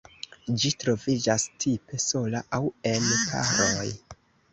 Ĝi 0.61 0.69
troviĝas 0.83 1.45
tipe 1.65 1.99
sola 2.05 2.41
aŭ 2.59 2.61
en 2.93 3.07
paroj. 3.27 3.87